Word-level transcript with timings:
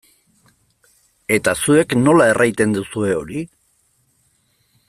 Eta 1.37 1.53
zuek 1.65 1.95
nola 2.01 2.27
erraiten 2.33 2.75
duzue 2.79 3.15
hori? 3.19 3.47